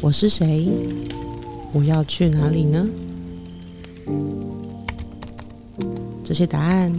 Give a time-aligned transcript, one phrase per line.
[0.00, 0.68] 我是谁？
[1.74, 2.88] 我要去哪里呢？
[6.24, 6.90] 这些答案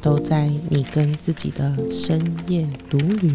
[0.00, 3.30] 都在你跟自己的深夜独旅。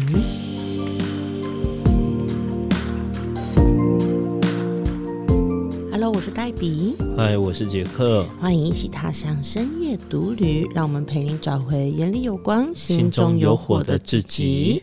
[5.92, 14.82] Hello，我是黛比，嗨，我是杰克，欢迎一起踏上深夜独旅，让我们陪你找回眼里有光、心中有火的自己。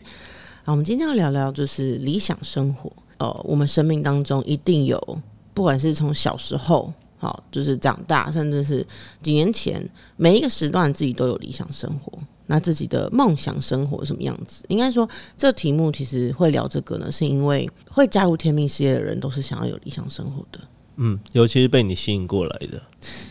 [0.70, 2.88] 好，我们今天要聊聊就是理想生活。
[3.18, 5.20] 呃，我们生命当中一定有，
[5.52, 8.86] 不管是从小时候，好，就是长大，甚至是
[9.20, 9.84] 几年前，
[10.16, 12.16] 每一个时段自己都有理想生活。
[12.46, 14.62] 那自己的梦想生活什么样子？
[14.68, 20.60] 应该说，这题目其实会聊这个呢，是因为会加入天命事业的人都是想要有理想生活的。
[20.98, 22.80] 嗯，尤其是被你吸引过来的，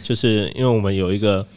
[0.04, 1.48] 就是因为我们有一个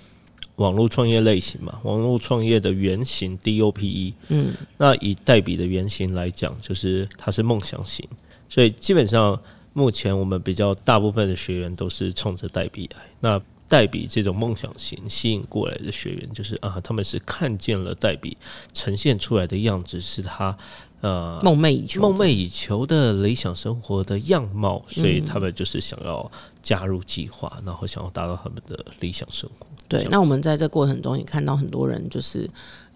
[0.57, 8.07] 网络创业类型嘛，网络创业的原型 DOPE，嗯，那以代笔的原型来讲，就是它是梦想型，
[8.49, 9.41] 所以基本上
[9.73, 13.03] 目前我们比较大部分的学员都是冲着代笔来。
[13.21, 13.41] 那
[13.73, 18.37] 代比这种梦想型吸引过来的学员，就是啊，他们是看见了代比
[18.75, 20.55] 呈现出来的样子，是他
[21.01, 26.31] 呃梦寐以求，梦寐以求的理想生活的样貌，所以他们就是想要
[26.63, 29.67] 加入计划，然后想要达到他们的理想生活。
[29.89, 32.47] 对，那我们在这过程中也看到很多人，就是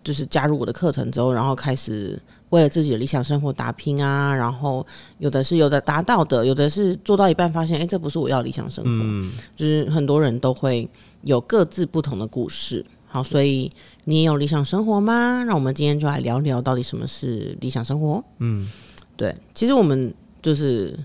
[0.04, 4.86] 就是加入我的课程之后，然后开始为了自己的理想生活打拼啊，然后
[5.18, 8.90] 有的是有的达到的，有的是做到一半发现，哎，这不是我要理想生活。
[8.92, 10.88] 嗯，就是很多人都会
[11.22, 12.84] 有各自不同的故事。
[13.08, 13.70] 好，所以
[14.04, 15.42] 你也有理想生活吗？
[15.44, 18.22] 那我们今天就来聊聊到底什么是理想生活。
[18.38, 18.68] 嗯，
[19.16, 20.98] 对，其实我们就是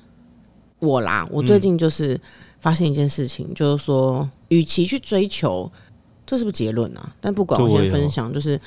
[0.80, 2.20] 我啦，我最近就是
[2.60, 5.72] 发现一件事情，就是说，与其去追求，
[6.26, 7.16] 这是不是结论啊？
[7.22, 8.60] 但不管，我先分享，就是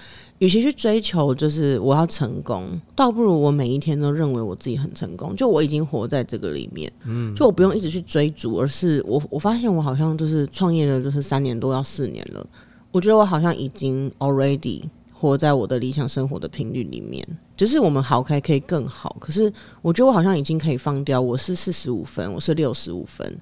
[0.44, 12.46] 与其去追求，就是我要成功，倒不如我每一天都认为我自己很成功，就我已经活在这个里面，嗯，就我不用一直去追逐，而是我我发现我好像就是创业了，就是三年多要四年了，
[12.92, 14.82] 我觉得我好像已经 already
[15.14, 17.26] 活在我的理想生活的频率里面，
[17.56, 19.50] 只是我们好开可以更好，可是
[19.80, 23.34] 我觉得我好像已经可以放掉，我是四十五分，我是六十五分，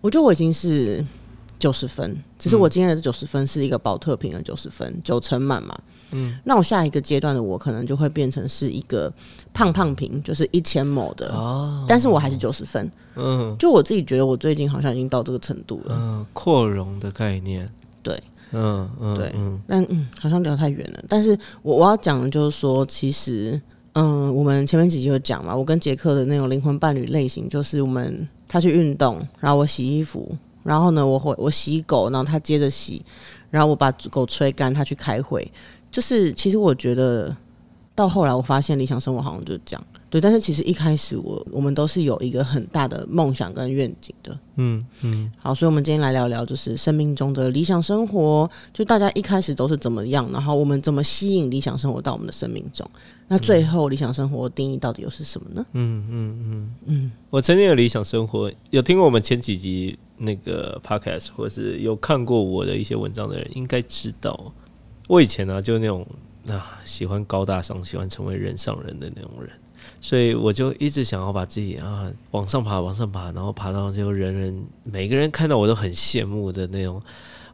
[0.00, 1.06] 我觉得我已经是
[1.60, 5.78] 九十分，只是我今天的这九十分是一个保特瓶的九十分，九成满嘛。
[6.12, 9.12] 嗯，那我下一个阶段的我可能就会变成是一个
[9.52, 12.90] 胖胖瓶，就是一千某的，哦，但是我还是九十分。
[13.14, 15.94] 嗯就我自己觉得，我最近好像已经到这个程度了。
[15.98, 17.70] 嗯，扩容的概念，
[18.02, 18.18] 对，
[18.52, 21.04] 嗯嗯，对嗯但嗯，好像聊太远了。
[21.08, 23.60] 但是我我要讲的就是说，其实
[23.92, 33.04] 嗯，我们前面几集有讲嘛，我跟杰克的那种灵魂伴侣类型，就是我们他去运动，然后我洗衣服，然后呢，我会我洗狗，然后他接着洗，
[33.50, 35.46] 然后我把狗吹干，他去开会。
[35.92, 37.36] 就是其实我觉得
[37.94, 39.86] 到后来，我发现理想生活好像就是这样。
[40.08, 44.38] 对，但是其实一开始我我们都是有一个很大的梦想跟愿景的。
[44.56, 52.86] 嗯嗯，好，所以我们今天来聊聊，就是生命中的理想生活，就大家一开始都是怎么样，然后我们怎么吸引理想生活到我们的生命中。
[53.28, 55.64] 那最后理想生活的定义到底又是什么呢？
[55.72, 64.52] 嗯嗯嗯嗯，我曾经有理想生活，有听过我们前几集那个 podcast，或是有看过我的一些文章的人，应该知道，
[65.12, 66.06] 我以前呢、就那种
[66.48, 69.50] 啊喜欢高大上，喜欢成为人上人的那种人，
[70.00, 77.02] 所以我就一直想要把自己啊往上爬，往上爬，然后爬到就人人每个人看到我都很羡慕的那种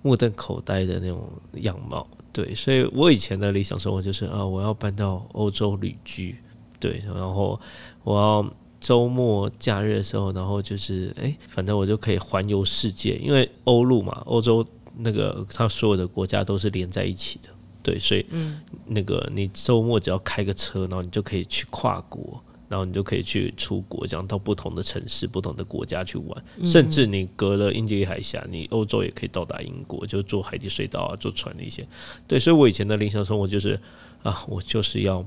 [0.02, 2.06] 目瞪口呆的那种样貌。
[2.32, 6.36] 对，所以我以前的理想生活就是啊，我要搬到欧洲旅居，
[6.78, 7.60] 对，然后
[8.04, 14.64] 我要周末假日的时候，然后就是哎，反正我就可以环游世界，因为欧陆嘛，欧洲
[14.98, 17.48] 那个它所有的国家都是连在一起的，
[17.82, 22.42] 对，所以嗯那个你周末只要开个车，然后你就可以去跨国。
[22.70, 31.88] 然后你就可以去出国，这样到不同的城市、不同的国家去玩，甚至你隔了英吉利海峡，你欧洲也可以到达英国，就坐海底隧道啊，坐船那些。
[32.26, 33.81] 对，所以我以前的理想生活就是
[34.22, 35.26] 啊，我就是要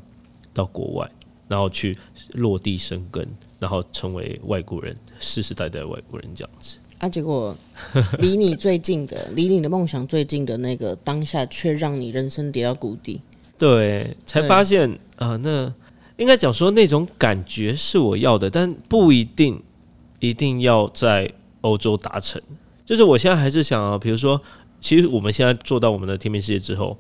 [0.54, 1.12] 到国外，
[1.48, 1.98] 然后去
[2.34, 6.78] 落地生根，然后成为外国人，世世代代外国人这样子。
[7.02, 7.56] 啊，结果
[8.20, 13.20] 离你最近的， 离你的梦想最近的那个当下，却让你人生跌到谷底。
[13.58, 15.74] 对，才发现啊、那
[16.18, 19.62] 应该讲说那种感觉是我要的，但不一定
[20.20, 21.32] 一定要在
[21.62, 22.40] 欧洲达成。
[22.86, 24.40] 就是我现在还是想啊，比如说，
[24.80, 26.96] 其实我们现在做到我们的天命世界之后，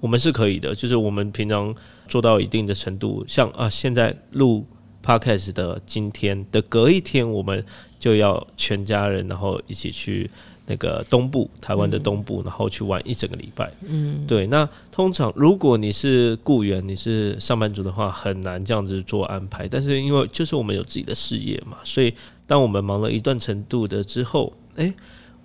[0.00, 0.72] 我们是可以的。
[0.72, 1.74] 就是我们平常
[2.06, 4.64] 做到一定的程度，像啊，现在录
[5.04, 7.64] podcast 的今天的隔一天，我们
[7.98, 10.30] 就要全家人然后一起去
[10.66, 13.72] 那个东部台湾的东部，然后去玩一整个礼拜。
[13.86, 14.46] 嗯，对。
[14.46, 19.66] 那通常如果你是雇员，你是上班族的话，很难这样子做安排。
[19.66, 22.14] 但是因为就是我们有自己的事业嘛，所以
[22.46, 24.92] 当我们忙了一段程度的之后，诶，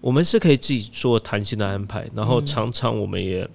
[0.02, 2.08] 我们是可以自己做弹性的安排。
[2.14, 3.48] 然后常常我们也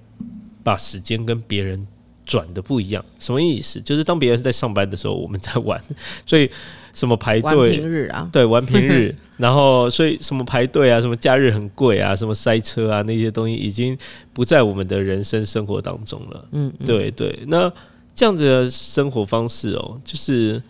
[0.65, 1.87] 把时间跟别人。
[2.31, 3.81] 转的不一样，什么意思？
[3.81, 5.83] 就是当别人在上班的时候，我们在玩，
[6.25, 6.49] 所以
[6.93, 13.99] 什么排队平日啊，对，玩平日， 然后所以什么排队啊，什么假日很贵啊，什么塞车啊，那些东西已经
[14.33, 16.49] 不在我们的人生生活当中了。
[16.53, 17.69] 嗯，对对，那
[18.15, 20.63] 这样子的生活方式哦，就是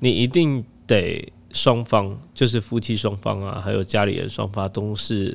[0.00, 5.34] 你一定得双方，就是夫妻双方啊，还有家里人双方都是。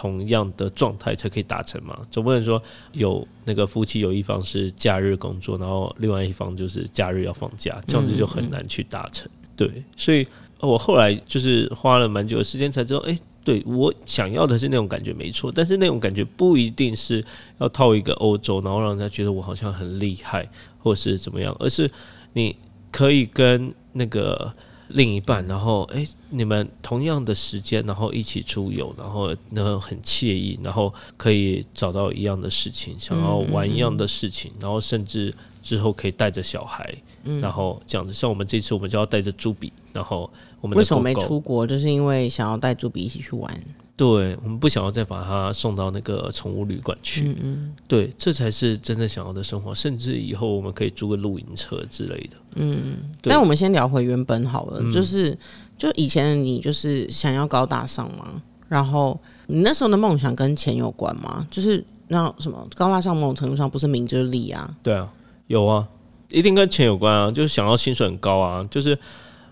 [0.00, 2.62] 同样的状态才可以达成嘛，总不能说
[2.92, 9.30] 有那个夫妻有一方是假日工作，然后另外一方就是假日要放假，这样子就很难去达成。
[9.54, 10.26] 对，所以
[10.58, 13.14] 我后来就是花了蛮久的时间才知道，哎，
[13.44, 17.22] 对我想要的是那种感觉没错，但是那种感觉不一定是
[17.58, 20.48] 要套一个欧洲，然后让人家觉得我好像很厉害，
[20.78, 21.90] 或是怎么样，而是
[22.32, 22.56] 你
[22.90, 24.50] 可以跟那个。
[24.90, 36.94] 另一半，然后哎，你们同样的时间，然后一起出游，然后呢很惬意，然后可以找到一样的事情，想要玩一样的事情，然后甚至之后可以带着小孩，
[37.40, 38.12] 然后这样子。
[38.12, 41.66] 像我们这次，我们就要带着朱比，然后我们为什么没出国？
[41.66, 43.62] 就是因为想要带朱比一起去玩。
[44.00, 47.28] 对，我们不想要再把它送到那个宠物旅馆去。
[47.28, 49.74] 嗯嗯，对，这才是真正想要的生活。
[49.74, 52.36] 甚至以后我们可以租个露营车之类的。
[52.54, 55.36] 嗯，但我们先聊回原本好了，就是
[55.76, 61.46] 就以前你就是想要高大上嘛，然后你那时候的梦想跟钱有关吗？
[61.50, 64.74] 就是那什么高大上，某种程度上不是名就是利啊。
[64.82, 65.12] 对啊，
[65.48, 65.86] 有啊，
[66.30, 68.98] 一定跟钱有关啊，就是想要薪水很高啊，就是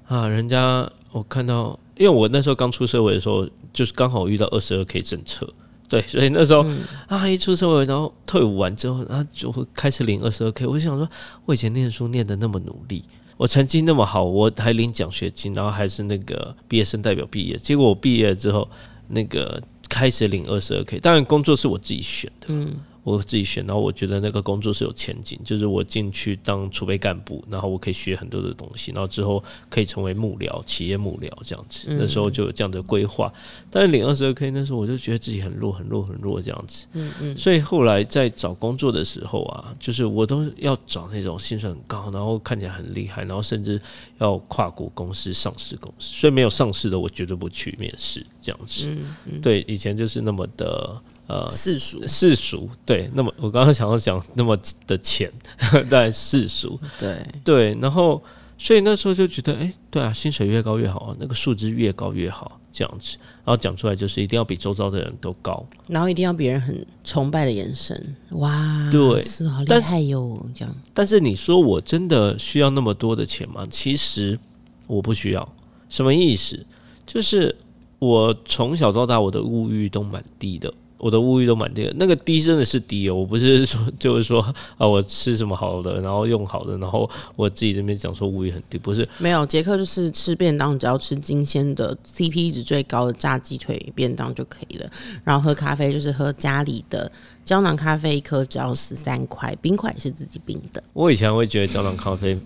[0.06, 3.46] 啊，人家我看到，因为我那时候刚出社会的时候。
[3.70, 5.46] 就是刚好遇到二十二 K 政策，
[5.88, 6.66] 对，所以那时候
[7.06, 10.66] 啊，一出社会，然后退伍完之后，然后就会开始领二十二 K。
[10.66, 11.08] 我就想说，
[11.44, 13.04] 我以前念书念的那么努力，
[13.36, 17.56] 我成绩那么好，我还领奖学金，然后还是那个毕业生代表毕业。
[17.58, 18.68] 结果我毕业之后，
[19.08, 22.46] 那个开始领二十二 K，当然工作是我自己选的。
[22.48, 22.74] 嗯。
[23.08, 31.88] 我自己选，然后我觉得那个工作是有前景，就是我进去当储备干部，然后我可以学很多的东西，然后之后可以成为幕僚、企业幕僚这样子。
[31.90, 33.32] 那时候就有这样的规划。
[33.70, 36.86] 但是领二十二 K 那时候，我就觉得自己很弱、很弱、很弱这样子。
[36.92, 37.36] 嗯嗯。
[37.36, 43.80] 所以后来在找工作的时候啊，就是我都要找那种薪水很高，然后看起来很厉害，然后甚至
[44.18, 46.12] 要跨国公司、上市公司。
[46.12, 48.86] 所以没有上市的，我绝对不去面试这样子。
[48.86, 49.40] 嗯嗯。
[49.40, 51.00] 对，以前就是那么的。
[51.28, 55.30] 呃，世俗世俗对，那么我刚刚想要讲那么的浅，
[55.90, 58.22] 但世俗对对，然后
[58.56, 70.74] 所以那时候就觉得，哎，对啊，薪水越高越好，那个数字越高越好，这样子，然后讲出来就是一定要比周遭的人都高，然后一定要别人很崇拜的眼神，哇，对，是好厉害哟，这样。
[70.94, 73.66] 但是你说我真的需要那么多的钱吗？
[73.70, 74.38] 其实
[74.86, 75.54] 我不需要，
[75.90, 76.64] 什么意思？
[77.06, 77.54] 就是
[77.98, 80.72] 我从小到大我的物欲都蛮低的。
[80.98, 84.42] 我的物欲都蛮低的，那个低真的是低哦，我不是说 就是说
[84.76, 94.90] 啊，我吃什么好的，然后用好的，然后我自己这边讲说物欲很低，不是没有杰克就是吃便当，只要吃新鲜的 CP 值最高的炸鸡腿便当就可以了，
[95.24, 97.10] 然后喝咖啡就是喝家里的
[97.44, 100.82] 胶囊咖啡，一颗只要十三块，冰块也是自己冰的。
[100.92, 102.36] 我以前会觉得胶囊咖啡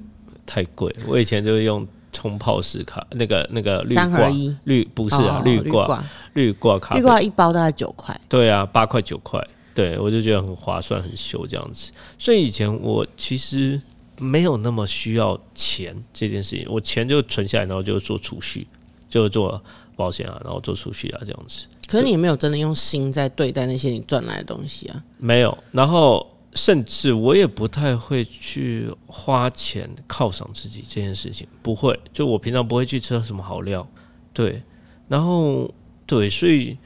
[0.44, 1.88] 太贵，我以前就是用。
[2.12, 4.30] 冲泡式卡那个那个绿挂
[4.64, 6.04] 绿不是啊绿挂
[6.34, 6.78] 绿挂。
[6.78, 8.18] 咖绿挂一包大概九块。
[8.28, 9.42] 对啊八块九块。
[9.74, 11.90] 对我就觉得很划算很秀这样子。
[12.18, 13.80] 所以以前我其实
[14.18, 18.66] 没有那么需要钱这件事情我钱就存下来然后就做储蓄
[19.08, 19.60] 就做
[19.96, 21.66] 保险啊然后做储蓄啊这样子。
[21.88, 25.02] 可是你没有真的用心在对待那些你赚来的东西啊。
[25.18, 26.31] 没有然后。
[26.54, 31.98] 甚至我也不太会去花钱犒赏自己这件事情，不会。
[32.12, 33.86] 就我平常不会去吃什么好料，
[34.32, 34.62] 对。
[35.08, 35.72] 然后
[36.06, 36.76] 对，所以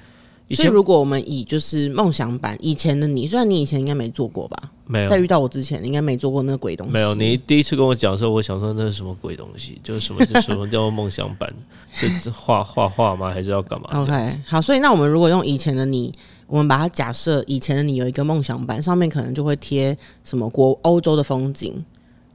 [0.51, 4.71] 所以如果我们以就是梦想版以前的你，虽然你以前应该没做过吧？
[4.87, 5.09] 没有。
[5.09, 6.93] 在遇到我之前，应该没做过那个鬼东西。
[6.93, 7.15] 没有。
[7.15, 9.81] 你第一次跟我讲的时候，我想说那是什么鬼东西？
[9.83, 10.25] 就是什么？
[10.41, 11.53] 什么叫做梦想版？
[11.91, 13.31] 是画画画吗？
[13.31, 14.63] 还是要干嘛？OK，好。
[14.63, 16.13] 所以那我们如果用以前的你。
[16.49, 21.85] 我们把它假设以前的你有一个梦想版，上面可能就会贴什么国欧洲的风景，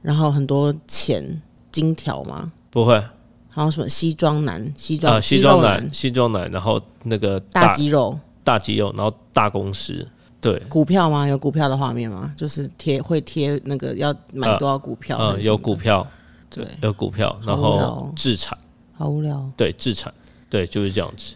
[0.02, 1.40] 然后很多钱
[1.72, 2.52] 金条吗？
[2.70, 3.02] 不会，
[3.54, 10.08] 还有什么西装男、西装西装男、西装男，然后那个大肌肉、大肌肉，然后大公司，
[10.40, 11.28] 对，股票吗？
[11.28, 12.32] 有股票的画面吗？
[12.34, 15.18] 就是贴会贴那个要买多少股票？
[15.20, 16.06] 嗯，有股票，
[16.48, 18.56] 对，有股票，然后自产，
[18.94, 20.10] 好无聊，对，自产，
[20.48, 21.34] 对，就是这样子。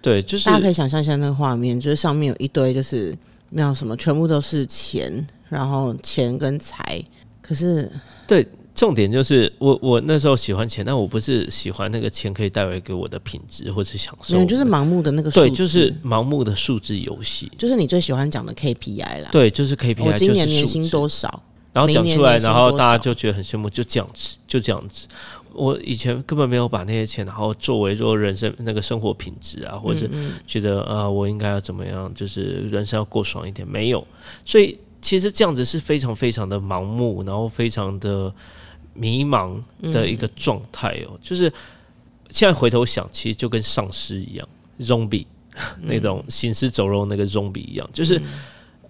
[0.00, 3.16] 对，就是大家可以想象一下那个画面，就是上面有一堆就是
[3.50, 7.00] 那叫什么，全部都是钱，然后钱跟财，
[7.40, 7.88] 可是
[8.26, 8.44] 对。
[8.74, 19.28] 重点就是我我那时候喜欢钱，但我不是喜欢那个钱可以带来给我的品质或者享受，就是盲目的那个对，就是盲目的数字游戏，就是你最喜欢讲的 KPI 啦。
[19.30, 20.04] 对，就是 KPI。
[20.04, 21.42] 我今年年薪多少？
[21.72, 25.06] 然后讲出来，然后大家就觉得很羡慕，就这样子，就这样子。
[25.54, 30.10] 我以前根本没有把那些钱，然后作为说人生那个生活品质啊，或者是
[30.46, 34.06] 觉得啊，我应该要怎么样，就是人生要过爽一点，没有。
[34.44, 38.32] 所以其实这样子是非常非常的盲目，然后非常的
[38.94, 41.18] 迷茫的一个状态哦。
[41.22, 41.52] 就是
[42.30, 44.48] 现在回头想，其实就跟丧尸一样
[44.80, 45.26] ，zombie
[45.82, 48.20] 那种行尸走肉那个 zombie 一样，就是。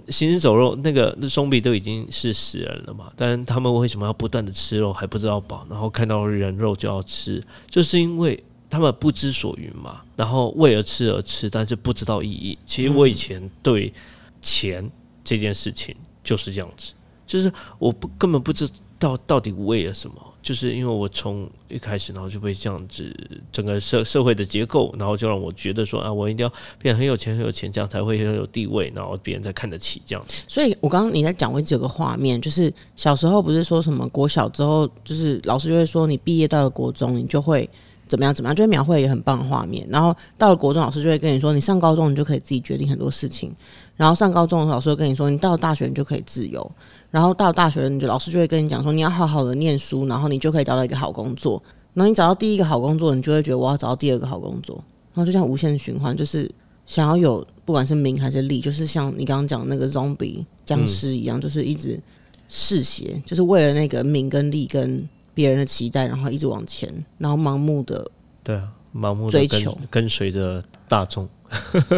[0.09, 3.13] 行尸走肉，那个那松比都已经是死人了嘛？
[3.15, 5.65] 但他们为什么要不断的吃肉，还不知道饱？
[5.71, 7.41] 然后看到人肉就要吃，
[7.71, 10.03] 就是因为他们不知所云嘛。
[10.17, 12.59] 然后为了吃而吃，但是不知道意义。
[12.67, 13.93] 其实我以前对
[14.41, 14.91] 钱
[15.23, 15.95] 这件事情
[16.25, 16.93] 就是这样子，
[17.25, 18.69] 就是我不根本不知
[19.03, 20.17] 到到底为了什么。
[20.41, 23.15] 就是因为我从一开始，然后就被这样子
[23.53, 30.25] 整个社社会的结构，然后就让我觉得说啊，我一定要变得很有钱，很有钱，这样才会很有地位，然后别人才看得起这样。
[30.49, 37.71] 所以我刚刚你在讲，我有个画面，就是小时候不是说什么国小之后，就是老师就会说你毕业到了国中，你就会
[38.09, 39.87] 怎么样怎么样，就会描绘一个很棒的画面。
[39.89, 43.55] 然后到了国中，老师就会跟你说，你上高中你就可以自己决定很多事情。
[43.97, 46.69] 然后上高中老师会跟你说，你到了大学你就可以自由。
[47.13, 51.63] 然后到大学，你就老师就会跟你讲说，你要好好的念书，然后你就可以找到一个好工作。
[51.95, 54.83] 然后你找到第一个好工作，你就会觉得我要找到第二个好工作。
[55.13, 56.51] 然后就像无限循环，就是
[56.87, 62.01] 想要有不管是名还是利，就是像你刚刚讲那个 zombie 僵尸一样，就是一直
[62.49, 68.11] 嗜血，就是为了那个名跟利跟别人的期待，然后一直往前，然后盲目的
[68.43, 71.29] 对啊，盲目追求，跟随着大众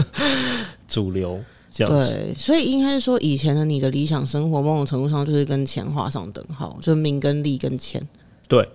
[0.89, 1.41] 主流。
[1.77, 8.01] 对，所以应该是说，以前的你的理想生活，某种程度上就是跟钱画上等号，就是名跟利跟钱。
[8.47, 8.69] 对，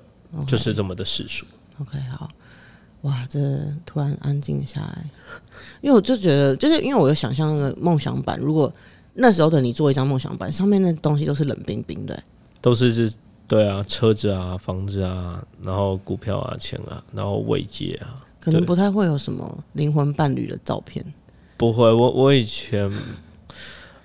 [0.45, 1.45] 就是这么的世俗。
[1.79, 2.29] OK，好，
[3.03, 3.39] 哇，这
[3.85, 5.09] 突然安静下来，
[5.79, 8.71] 因为我就觉得，就是因为我有想象那个梦想版，如果
[9.13, 12.21] 那时候的你做一张梦想版，上面那东西都是冷冰冰的，
[12.59, 13.13] 都是是，
[13.47, 21.05] 对啊，车子啊，房子啊，然后股票啊，钱啊，然后慰藉啊，可能不太会有什么灵魂伴侣的照片。
[21.59, 22.89] 不会，我我以前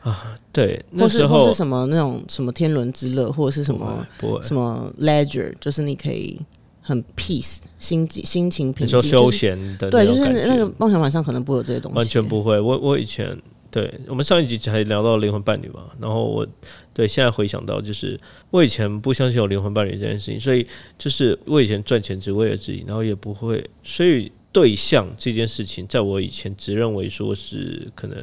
[0.01, 4.05] 啊，对，那时候是什么那种什么天伦之乐，或者是什么
[4.43, 6.37] 什么 leisure，就是你可以
[6.83, 12.59] 很 peace 心心情平静，休闲的对，就是那个梦想晚上可能不会有这些东西，完全不会。
[12.59, 16.45] 我我以前对我们上一集才聊到灵魂伴侣嘛，然后我
[16.93, 18.19] 对现在回想到，就是
[18.51, 20.67] 我以前不相信有灵魂伴侣这件事情，所以
[20.99, 24.33] 就是我以前赚钱只为了自己，然后也不会，所以。
[24.55, 28.17] 对象这件事情，在我以前只认为说是可能，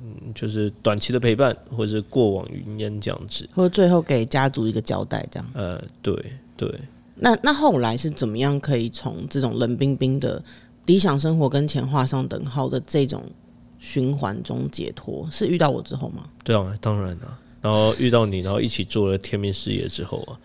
[0.00, 5.50] 嗯，就是短期的陪伴，或者是过往云烟这样子，或者最后给家族一个交代这样。
[5.54, 6.14] 呃，对
[6.56, 6.72] 对。
[7.16, 10.40] 那那后来是怎么样可以从这种冷冰冰的
[10.84, 13.24] 理想生活跟钱画上等号的这种
[13.80, 15.28] 循环中解脱？
[15.32, 16.28] 是遇到我之后吗？
[16.44, 17.36] 对啊，当然啊。
[17.60, 20.38] 然后遇到你，然后一起做了天命事业之后啊，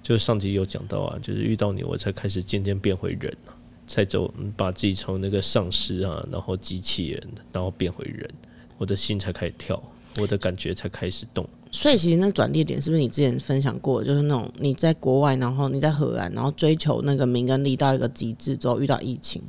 [0.00, 3.57] 就是上集有讲到啊，就是遇到你，我才开始渐渐变回人啊。
[3.88, 8.30] 才走，把自己从那个丧尸啊，然后机器人，然后变回人，
[8.76, 9.82] 我的心才开始跳，
[10.18, 11.48] 我的感觉才开始动。
[11.70, 19.42] 所以，其实那转捩点是不是你之前分享过，就是那种你在国外，然后你在荷兰，然后追求那个名跟利到一个极致之后，遇到疫情，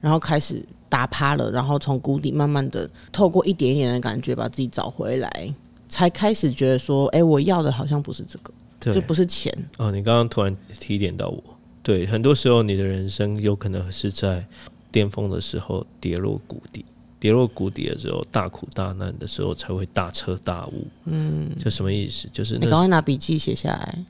[0.00, 5.54] 然后开始打趴了，然后从谷底慢慢的透过一点一点的感觉把自己找回来，
[5.88, 9.52] 才开始觉得说，哎，我要的好像不是这个，就不是钱。
[9.78, 11.42] 哦，你刚刚突然提点到我。
[11.88, 14.44] 对，很多时候你的人生有可能是在
[14.92, 16.84] 巅峰的时候跌落谷底，
[17.18, 20.86] 跌落谷底的时候大苦大难的时候才会大彻大悟。
[21.06, 22.28] 嗯，就什么意思？
[22.30, 24.04] 就是你赶快拿笔记写下来。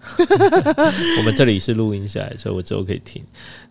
[1.19, 3.23] 我们这里是录音下来，所以我之后可以听。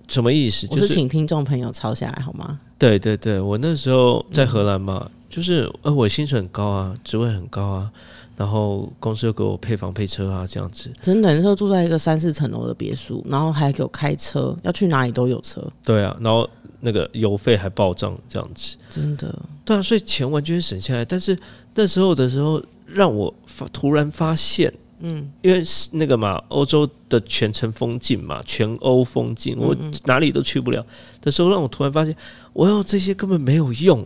[0.07, 0.65] 什么意思？
[0.67, 2.57] 就是请听众朋友抄下来好吗？
[2.79, 7.91] 对对对，我那时候在荷兰嘛，就是呃，我薪水很高啊，职位很高啊。
[8.37, 10.89] 然后公司又给我配房配车啊，这样子。
[11.01, 15.59] 真的，那时候住在一个三四层楼的别墅，然后还给我开车，要去哪里都有车。
[15.83, 16.47] 对啊，然后
[16.79, 18.77] 那个油费还报账，这样子。
[18.91, 19.33] 真的。
[19.65, 21.03] 对啊，所以钱完全省下来。
[21.03, 21.37] 但是
[21.73, 29.75] 那时候的时候，让我发突然发现，嗯，因为那个嘛，欧洲的全城封禁嘛，全欧封禁，我
[30.05, 30.85] 哪里都去不了
[31.21, 32.15] 的时候，让我突然发现，
[32.53, 34.05] 我要这些根本没有用，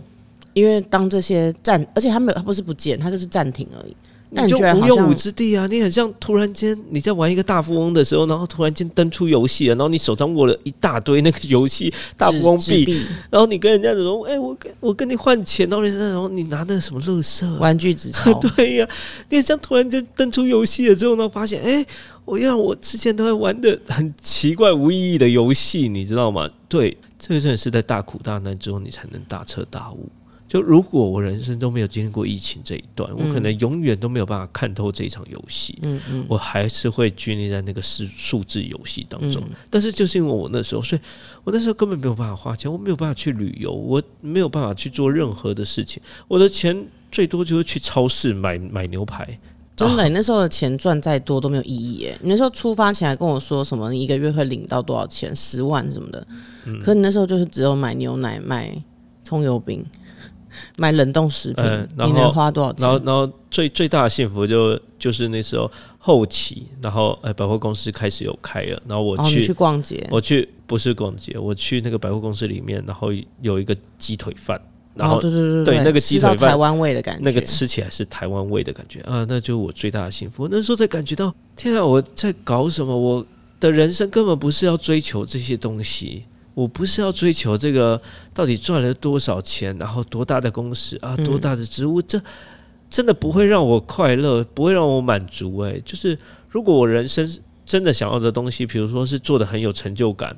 [0.53, 3.95] 因为当这些暂，而且他没有，他不是不见，他就是暂停而已。
[4.33, 5.67] 但你你就无用武之地啊！
[5.67, 18.87] 你很像突然间你在玩一个大富翁的时候，然后突然间登出游戏了，然后你手上握了一大堆那个游戏大富翁币，然后你跟人家说：“哎、我跟我跟你换钱。”然后人家然后你拿那个什么乐色、啊，玩具纸 钞，对呀、
[19.29, 21.85] 你很像突然间登出游戏了之后呢，发现哎、
[22.23, 26.49] 我让我之前都在玩的很奇怪无意义的游戏，你知道吗？
[26.69, 30.09] 对，这个真的是在大苦大难之后，你才能大彻大悟。
[30.51, 35.79] 就如果我人生都没有经历过疫情这一段，我可能永远都没有办法看透这一场游戏。
[35.81, 39.41] 嗯嗯，我还是会拘泥在那个数数字游戏当中。
[39.41, 41.01] 嗯但是就是因为我那时候，所以
[41.45, 46.03] 我那时候根本没有办法花钱，我没有办法去旅游，我没有办法去做任何的事情。
[46.27, 49.39] 我的钱最多就是去超市买买牛排。
[49.77, 52.17] 真的，你那时候的钱赚再多都没有意义耶。
[52.21, 56.27] 你那时候出发前还跟我说什么，你一个月会领到多少钱，十万什么的。
[56.65, 58.69] 嗯可你那时候就是只有买牛奶、买
[59.23, 59.85] 葱油饼、
[60.77, 62.87] 买冷冻食品，嗯然后你能花多少钱？
[62.87, 73.09] 然后，然后最最大的幸福就就是那时候后期，然后哎，百货公司开始有开了，然后我哦，去去逛街，我去不是逛街，我去那个百货公司里面，然后
[73.41, 74.59] 有一个鸡腿饭，
[74.95, 80.47] 然后哦对对对对那个鸡腿饭台湾味的感觉，那个吃起来是台湾味的感觉啊，那就是我最大的幸福。
[80.49, 82.97] 那时候才感觉到，天啊，我在搞什么？
[82.97, 83.25] 我
[83.59, 88.01] 的人生根本不是要追求这些东西，我不是要追求这个
[88.33, 92.21] 到底赚了多少钱，然后多大的公司啊，嗯多大的职务，这
[92.89, 95.57] 真的不会让我快乐，不会让我满足。
[95.59, 96.17] 诶，就是
[96.49, 97.29] 如果我人生
[97.65, 100.37] 真的想要的东西，比如说是做的很有成就感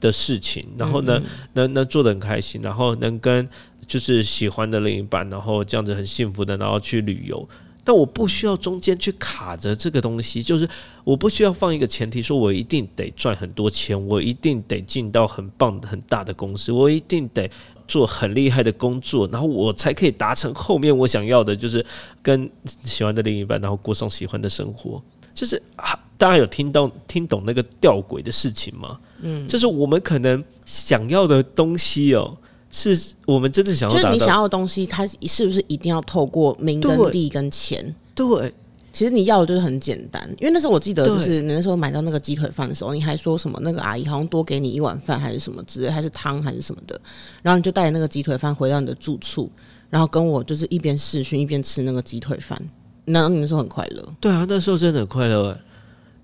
[0.00, 3.48] 的事情，然后呢，嗯能能做的很开心，然后能跟
[3.86, 7.48] 就是喜欢的另一半，然后这样子很幸福的，然后去旅游。
[7.84, 10.66] 但我不需要中间去卡着这个东西，就是
[11.04, 17.48] 我不需要放一个前提，说我一定得赚很多钱，我一定得进到很棒的、很大的公司，我一定得
[17.86, 21.84] 做很厉害的工作，然后我才可以达成后面我想要的，就是
[22.22, 25.02] 跟喜欢的另一半，然后过上喜欢的生活。
[25.34, 28.98] 就是啊，大家有听到听懂那个吊诡的事情吗？
[29.20, 32.36] 嗯，就是我们可能想要的东西哦，
[32.76, 33.96] 是我们真的想要。
[33.96, 37.94] 就是你想要的东西，它是不是一定要透过名跟利跟钱？
[38.16, 38.52] 对，
[38.92, 47.00] 其实你要的就是很简单，因为那时候我记得，就是你那时候买到那个鸡腿饭的时候，你还说什么那个阿姨好像多给你一碗饭还是什么之类，还是汤还是什么的，
[47.42, 49.48] 然后你就带着那个鸡腿饭回到你的住处，
[49.88, 52.60] 然后跟我就是一边试训一边吃那个鸡腿饭，
[53.04, 55.60] 然后你那时候很快乐，对啊，那时候真的很快乐哎。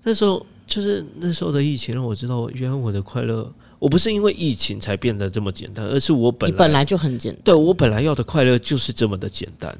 [0.03, 9.75] 那时候就是那时候的疫情让我知道，原来我的快乐，我不是因为疫情才变得这么简单，而是我本来你本来就很简单，对我本来要的快乐就是这么的简单，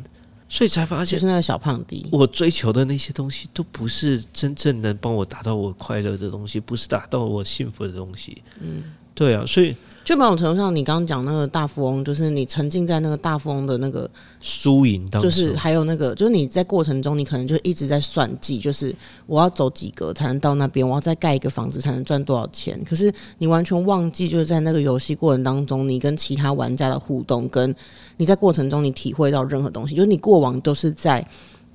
[0.50, 8.42] 所以才发现就是那个小胖迪，我追求的那些东西都不是真正能帮我达到我快乐的东西，不是达到我幸福的东西。
[8.60, 14.10] 嗯，对啊，所以就某种程度上，你刚刚讲那个大富翁，就是你沉浸在那个大富翁的那个
[14.40, 18.94] 输赢当中就是还有那个，就是你在过程中，你可能就一直在算计，就是
[19.28, 22.84] 我要走几格才能到那边，我要再盖一个房子才能赚多少钱。
[22.84, 27.74] 可是你完全忘记，就是在那个游戏过程当中，你跟其他玩家的互动，跟
[28.18, 31.26] 你在过程中你体会到任何东西，就是你过往都是在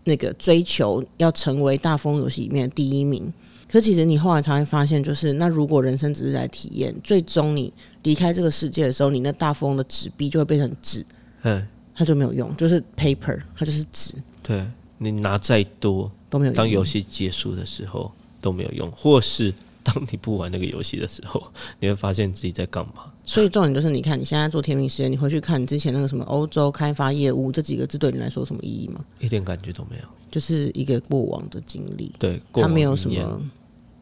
[0.02, 3.32] 那个追求要成为大富翁游戏里面的第一名。
[3.68, 7.72] 可其实你后来才会发现，就是那如果人生只是来体验，最终你
[8.04, 11.04] 离开这个世界的时候，你那大富翁的纸币就会变成纸，
[11.42, 14.14] 嗯，它就没有用，就是 paper，它就是纸。
[14.42, 14.64] 对
[14.98, 19.52] 你拿再多，都没有用当游戏结束的时候都没有用，或是
[19.82, 21.42] 当你不玩那个游戏的时候，
[21.80, 23.12] 你会发现自己在干嘛。
[23.24, 29.04] 所以重点就是，你看你现在做天命实验，你回去看你之前那个什么欧洲开发业务这几个字，对你来说有什么意义吗？
[29.18, 30.04] 一点感觉都没有。
[30.30, 33.42] 就是一个过往的经历，对，过它往没有什么。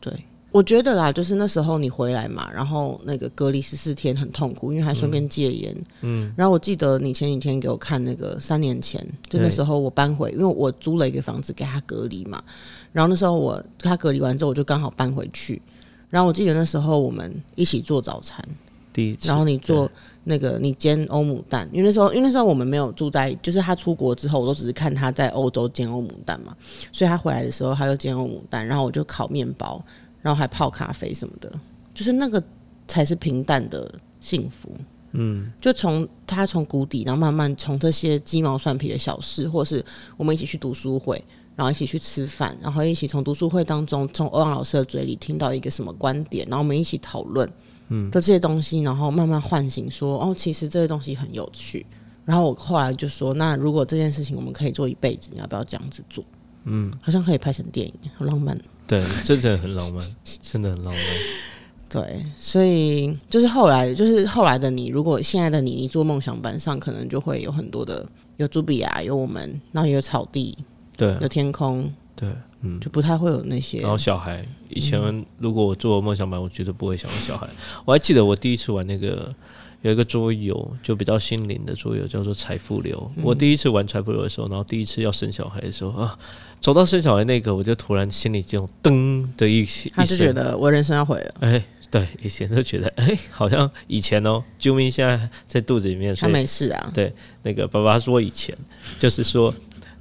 [0.05, 0.13] 对，
[0.51, 5.77] 我觉得啦，就是那时候你回来嘛，然后那个隔离十四天很痛苦，因为还顺便戒烟。
[6.03, 12.43] 嗯，然后我记得你前几天给我看那个三年前，就那时候我搬回，因为我租了一个房子给他隔离嘛，
[12.93, 15.61] 然后那时候我他隔离完之后，我就刚好搬回去。
[16.11, 18.47] 然后我记得那时候我们一起做早餐，
[18.95, 19.91] 第一次，然后你做
[20.23, 26.57] 那个你煎欧姆蛋，因为那时候因为那时候我们没有住在，就是他出国之后，我都只是看他在欧洲煎欧姆蛋嘛，
[26.93, 29.85] 所以他回来的时候他就煎欧姆蛋，然后我就烤面包，
[30.23, 31.53] 然后还泡咖啡什么的，
[31.93, 32.43] 就是那个
[32.87, 34.71] 才是平淡的幸福。
[35.17, 39.85] 嗯，就从他从谷底，然后慢慢从这些鸡毛蒜皮的小事，或是
[40.17, 41.23] 我们一起去读书会，
[41.55, 47.49] 然后一起去吃饭，然后一起从读书会当中，从欧阳老师的嘴里听到一个什么观点，然后我们一起讨论。
[47.89, 51.85] 的这些东西，然后慢慢唤醒说，哦，其实这些东西很有趣。
[52.25, 56.25] 然后我后来就说，那如果这件事情我们可以做一辈子，你要不要这样子做？
[56.65, 58.59] 嗯，好像可以拍成电影，很浪漫。
[58.87, 60.03] 对，这真的很浪漫，
[60.43, 61.03] 真的很浪漫。
[61.87, 68.05] 对，所以就是后来，就是后来的你，如果现在的你，你做梦想班上，可能就会有很多的，
[68.39, 70.57] 有朱比亚，有我们，然后也有草地，
[70.97, 72.29] 对有天空，对，
[72.65, 72.81] 嗯。
[72.81, 77.47] 就不太会有那些然后小孩，以前如果我做梦想版，我绝对不会想到小孩。
[77.85, 79.33] 我还记得我第一次玩那个
[79.83, 83.11] 有一个桌游，就比较心灵的桌游，叫做财富流。
[83.23, 86.19] 我第一次玩财富流的时候，然后第一次要生小孩的时候啊，
[86.61, 96.93] 走到生小孩那个，我就突然心里就噔的一他是觉得我人生要毁了，哎，对，以前都觉得 哎，好像以前哦，救命现在在肚子里面，他没事啊。
[97.43, 98.57] 那个爸爸说以前
[98.99, 99.55] 就是说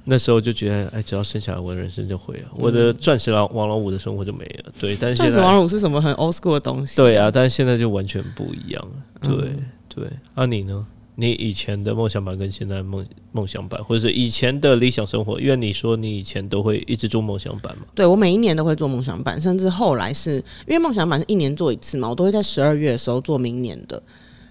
[0.04, 4.72] 那时候就觉得哎，只要生下来，我的人生就毁了，我的钻石王王老五的生活就没了。
[4.78, 6.96] 对，但是钻石王老五是什么很 old school 的东西？
[6.96, 8.90] 对啊，但是现在就完全不一样了。
[9.22, 10.86] 对、嗯对，啊你呢？
[11.16, 24.02] 你以前的梦想版跟现在梦梦想版，或者是以前的理想生活，因为你说你以前都会一直做梦想版嘛，对我每一年都会做梦想版，甚至后来是因为梦想版是一年做一次嘛，我都会在十二月的时候做明年的，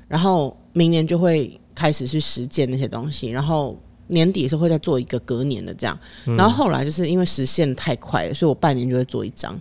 [0.07, 5.97] 然后明年就会开始去实践那些东西，然后年底的时候会再做一个隔年的这样，
[6.37, 9.59] 然后后来就是因为实现太快了，所以我半年就会做一张。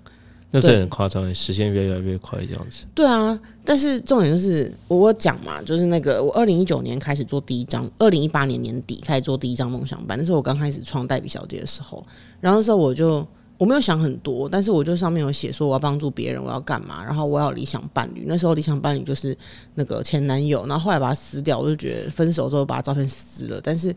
[0.55, 2.85] 那这很夸张，时间越来越快这样子。
[2.95, 12.05] 对啊，但是重点就是我我讲嘛，就是那个我二零一九年开始做第一张，二零一八年年底开始做第一张梦想版，那是我刚开始创代笔小姐的时候，
[12.39, 13.27] 然后那时候我就
[13.57, 19.35] 我没有想很多，但是我就上面有写说我要帮助别人，我要干嘛，然后我要理想伴侣，那时候理想伴侣就是
[19.77, 23.95] 那个前男友，然后后来把他撕掉，我就觉得分手之后把他照片撕了，但是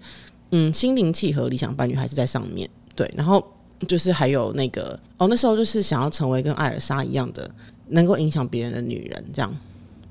[0.52, 3.46] 嗯，心灵契合理想伴侣还是在上面，对，然后。
[3.90, 7.48] 就是还有那个哦，那时候就是想要成为跟艾尔莎一样的，
[7.90, 9.58] 能够影响别人的女人，这样。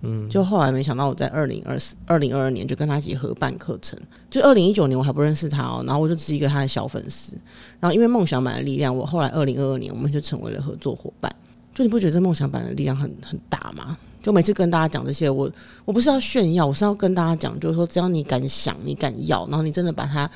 [0.02, 3.98] 嗯，就后来没想到我在二零二四、二零二二年就跟他一起合办课程。
[4.30, 7.38] 就二零一九年我还不认识他哦，然后我就只是一个他的小粉丝。
[7.80, 11.34] 然后因为梦想版的力量，我后来二零二二年我们就成为了合作伙伴。
[11.74, 13.96] 就你不觉得这梦想版的力量很很大吗？
[14.24, 15.52] 就每次跟大家讲这些，我
[15.84, 20.26] 我不是要炫耀，我是要跟大家讲，就是说只要你敢想，你敢要，然后你真的把它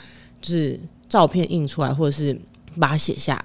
[0.42, 2.38] 就是照片印出来，或者是
[2.78, 3.44] 把它写下来，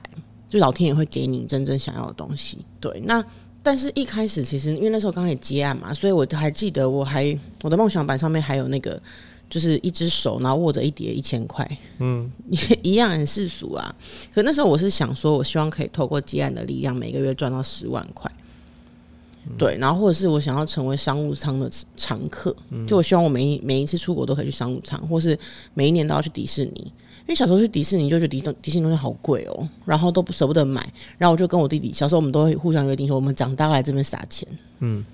[0.49, 2.57] 就老天也会给你真正想要的东西。
[2.81, 3.23] 对，那
[3.63, 9.01] 但是一开始其实因为那时候刚开始接案嘛，所以我还记得我还我的梦想板上面还有那个
[9.49, 11.65] 就是一只手，然后握着一叠一千块，
[11.99, 12.29] 嗯，
[12.83, 13.95] 一样很世俗啊。
[14.33, 18.29] 可那时候我是想说，我希望可以透过接案的力量，每个月赚到十万块。
[19.57, 22.55] 对，然后或者是我想要成为商务舱的常客，
[22.87, 25.37] 就我希望我每一每一次出国都可以去商务舱，或是
[25.73, 26.91] 每一年都要去迪士尼。
[27.25, 30.85] 因为小时候去迪士尼就觉得迪迪士尼东西好贵哦，然后都不舍不得买，
[31.17, 34.45] 然后我就跟我弟弟，小时候我们都会互相约定说，我们长大来这边撒钱。
[34.79, 35.05] 嗯，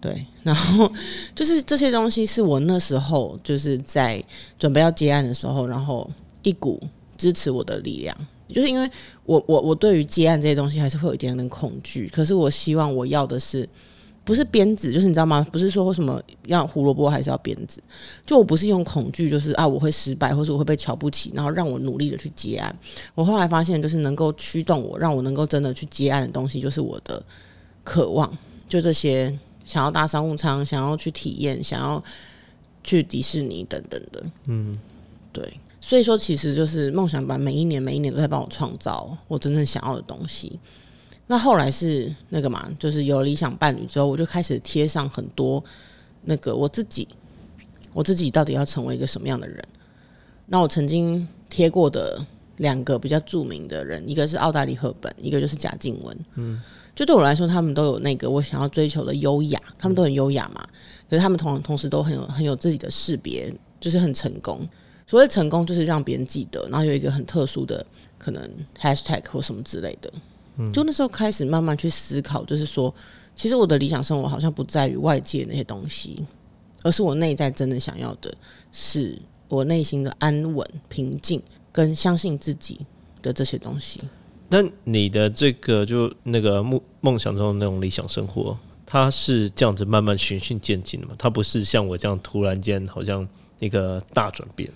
[0.00, 0.90] 对，然后
[1.34, 4.24] 就是这些东西是我那时候就是在
[4.58, 6.10] 准备要接案的时候，然后
[6.42, 6.82] 一股
[7.18, 8.16] 支持我的力量，
[8.48, 8.90] 就是因为
[9.24, 13.68] 我我我对于接案这些东西还是会有一点点恐惧，可是我希望我要的是。
[14.24, 15.46] 不是鞭子，就是你知道吗？
[15.50, 17.82] 不是说什么要胡萝卜还是要鞭子，
[18.26, 22.78] 就我不是用恐惧，就是啊我会失败，或是我会被瞧不起，然后让我努力的去接案。
[23.14, 27.24] 我后来发现，就是能够驱动我，让我能够真的去接案的东西，就是我的
[27.82, 28.30] 渴望，
[28.68, 29.34] 就这些
[29.64, 32.04] 想要搭商务舱，想要去体验，想要
[32.84, 34.22] 去迪士尼等等的。
[34.44, 34.76] 嗯，
[35.32, 35.42] 对。
[35.88, 40.60] 所以说，其实就是梦想班，每一年每一年都在帮我创造我真正想要的东西。
[41.26, 45.64] 那后来是那个嘛，就是有理想伴侣之后，我就开始贴上很多
[46.24, 47.08] 那个我自己，
[47.94, 49.64] 我自己到底要成为一个什么样的人。
[50.44, 52.22] 那我曾经贴过的
[52.58, 56.14] 两个比较著名的人，一个是奥黛丽·赫本，一个就是贾静雯。
[56.34, 56.60] 嗯，
[56.94, 60.68] 就对我来说，他们都有那个我想要追求的优雅，他们都很优雅嘛。
[61.08, 64.68] 可是他们同同时都很有很有自己的识别，就是很成功。
[65.08, 67.84] 所谓成功，就是让别人记得，然后有一个很特殊的
[68.18, 70.12] 可能 hashtag 或什么之类的。
[70.72, 72.94] 就那时候开始慢慢去思考，就是说，
[73.34, 76.22] 其实我的理想生活好像不在于外界那些东西，
[76.82, 78.30] 而是我内在真的想要的，
[78.70, 79.16] 是
[79.48, 81.40] 我内心的安稳、平静
[81.72, 82.84] 跟相信自己
[83.22, 84.02] 的这些东西。
[84.50, 91.14] 那你的这个就那个梦梦想中的那种理想生活，它是这样子慢慢循序渐进的嘛？
[91.16, 93.26] 它不是像我这样突然间好像
[93.60, 94.68] 一个大转变，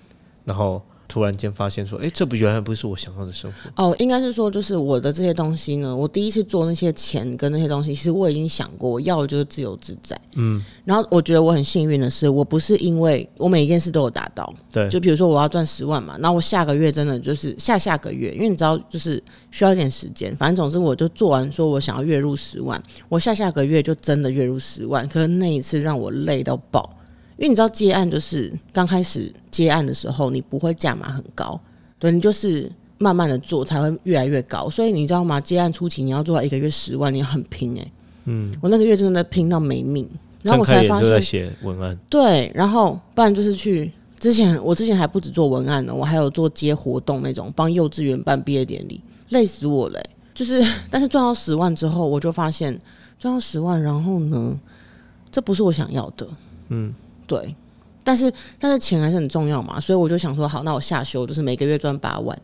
[0.45, 0.83] 然后。
[1.09, 3.85] 突然间发现说，哎、这不原来不是我想要的生活。
[3.85, 10.19] 哦，应该是说，就是我的这些东西呢，我第一次做那些钱跟那些东西，其实我已经想过，我要的就是自由自在。
[10.37, 20.35] 嗯，然后我觉得我很幸运的是，我不是因为我每一件事都有达到，对，就比如说我要赚十万嘛，那我下个月真的就是下下个月，因为你知道，就是需要一点时间。
[20.35, 25.07] 反正总之，我就做完说我想要月入十万，我下下个月就真的月入十万。
[25.11, 26.89] 可是那一次让我累到爆。
[27.43, 31.59] 因为你知道接案就是刚开始接案的时候，你不会价码很高，
[31.99, 34.71] 对你就是慢慢的做才会越来越高。
[34.71, 35.41] 所以你知道吗？
[35.41, 37.93] 接案初期你要做到一个月十万，你要很拼哎、
[38.27, 40.09] 嗯，我那个月真的拼到没命，
[40.43, 49.01] 然后我才发就在现，写文案，对，然后不然就是去之前我之前还不止做文案呢，我还有做接活动那种，帮幼稚园办毕业典礼，
[49.31, 49.99] 累死我嘞。
[49.99, 52.79] 欸、就是， 但是赚到十万之后，我就发现
[53.19, 54.57] 赚到十万，然后呢，
[55.33, 56.25] 这不是我想要的。
[56.69, 56.95] 嗯，
[57.33, 57.55] 对。
[58.05, 62.37] 但是但是钱还是很重要嘛，所以我就想说，好，那我下休就是每个月赚八万，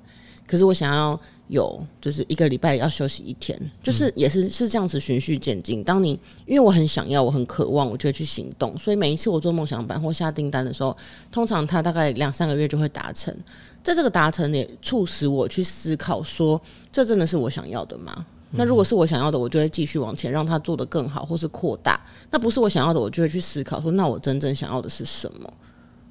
[0.47, 5.83] 可是我想要有就是一个礼拜要休息一天，就是也是是这样子循序渐进。
[5.83, 6.11] 当你
[6.47, 10.97] 因为我很想要，我很渴望，我就会去行动，所以每一次我做梦想版或下订单的时候，
[11.33, 13.37] 通常它大概两三个月就会达成。
[13.83, 16.61] 在这个达成也促使我去思考说，
[16.93, 18.25] 这真的是我想要的吗？
[18.51, 22.01] 那如果是我想要的，我就会继续往前，让它做得更好，或是扩大。
[22.31, 25.53] 那不是我想要的，我就会去思考说，那我真正想要的是什么？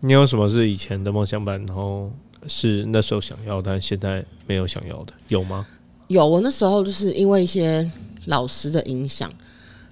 [0.01, 2.11] 你有什么是以前的梦想版，然后
[2.47, 5.65] 是那时候想要，但现在没有想要的，有吗？
[6.07, 7.89] 有，我那时候就是因为一些
[8.25, 9.33] 老师的影响，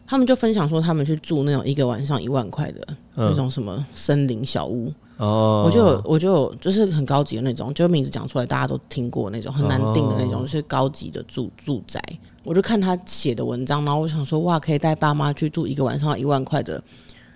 [0.06, 12.00] 他们就分享说，他们去住那种一个晚上一万块的、那种什么森林小屋，哦，我就有我就有就是很高级的那种，就名字讲出来大家都听过那种很难定的那种，就是高级的住住宅。
[12.46, 16.82] 我就看他写的文章，然后我想说，哇，可以带爸妈去住一个晚上一万块的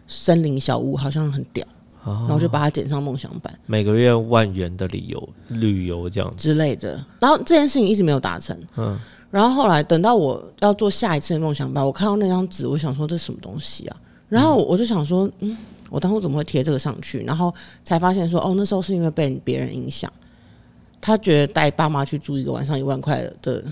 [0.08, 1.66] 森林小屋，好像很屌。
[2.02, 7.04] 然后就把它剪上梦想版每个月万元的旅游旅游这样子，之类的。
[7.20, 8.58] 然后这件事情一直没有达成。
[8.78, 8.98] 嗯，
[9.30, 13.98] 然后后来等到我要做下一次的梦想版，我看到那张纸，我想说这是什么东西啊？
[14.28, 15.56] 然后我就想说，嗯，
[15.90, 17.22] 我当初怎么会贴这个上去？
[17.26, 20.12] 然后才发现说，哦，那时候是因为被别人影响，
[21.00, 23.64] 他觉得带爸妈去住一个晚上一万块的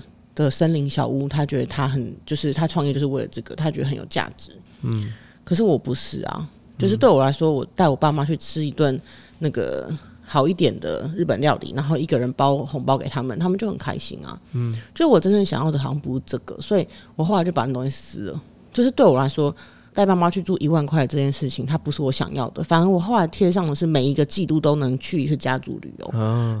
[0.44, 4.52] 的森林小屋，他觉得他很就是他创业就是为了这个，他觉得很有价值。
[4.82, 5.12] 嗯，
[5.44, 6.48] 可是我不是啊，
[6.78, 9.00] 就是对我来说，我带我爸妈去吃一顿
[9.40, 9.92] 那个
[10.24, 14.40] 好一点的日本料理，然后一个人包红包给他们，他们就很开心啊。
[14.52, 18.40] 嗯，就我真正想要的好像不是这个，所以我后来就把那东西撕了。
[18.72, 19.54] 就是对我来说，
[19.98, 22.62] 带爸妈去住一万块这件事情，它不是我想要的。
[22.62, 26.08] 反而我后来贴上的是每一个季度都能去一次家族旅游，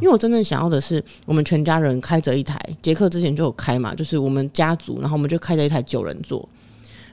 [0.00, 6.48] 为我真正想要的是我们全家人开着一台，杰克之前就有开嘛，就是我们家族，然后我们就开着一台九人座，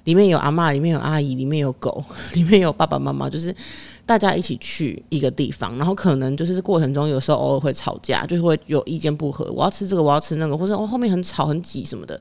[0.06, 3.56] 里面有阿妈，里面有阿姨，里面有狗， 里面有爸爸妈妈，就是
[4.04, 12.20] 大家一起去一个地方，然后可能就是过程中有时候偶尔会吵架，就是会有意见不合，我要吃这个，我要吃那个，或者我后面很吵很挤什么的，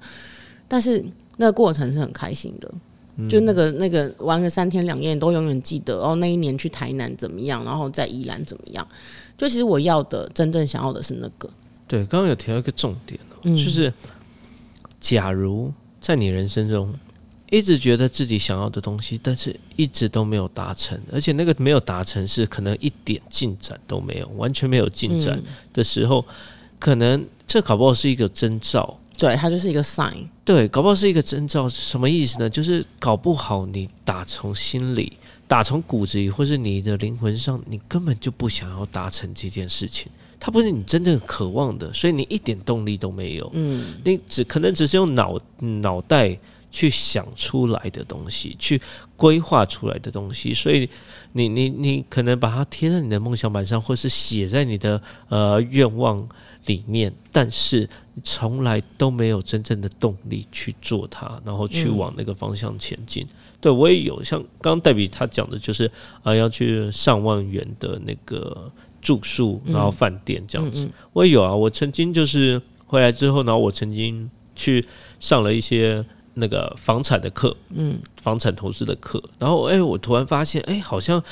[0.69, 1.03] 但是
[1.39, 2.71] 那个过程是很开心的。
[3.29, 6.17] 就那个那个玩个三天两夜，都永远记得哦。
[6.17, 8.87] 那一年去台南怎么样，然后在宜兰怎么样？
[9.39, 11.49] 就其实我要的，真正想要的是那个。
[11.87, 13.93] 对，刚刚有提到一个重点哦，就是
[15.01, 16.93] 假如在你人生中
[17.51, 25.41] 一直觉得自己想要的东西，但是一直都没有达成，而且那个没有达成是可能一点进展都没有，完全没有进展
[25.73, 26.25] 的时候，
[26.81, 28.99] 可能这搞不好是一个征兆。
[29.17, 30.27] 对，它就是一个 sign。
[30.45, 32.51] 对，搞不好是一个征兆，什么意思呢？
[32.51, 35.13] 就是搞不好你打从心里、
[35.47, 43.51] 打从骨子里，或是你的灵魂上，你根本就不想要达成这件事情，它不是你真正渴望的，所以你一点动力都没有。
[43.55, 46.37] 嗯，你只可能只是用脑脑袋
[46.71, 48.83] 去想出来的东西，去
[49.17, 50.89] 规划出来的东西，所以
[51.33, 56.29] 你你你可能把它贴在你的梦想板上，或是写在你的呃愿望
[56.67, 57.89] 里面，但是
[58.23, 63.27] 从来都没有真正的动力去做它，然后去往那个方向前进。
[63.61, 70.89] 对我也有，像刚刚黛比他讲的，就是啊、呃要去上万元的那个住宿，然后饭店这样子。
[71.13, 74.85] 我也有啊，我曾经就是回来之后，然后我曾经去
[75.19, 81.23] 上了一些那个房产的课，嗯，房产投资的课，然后哎、我突然发现，哎、好像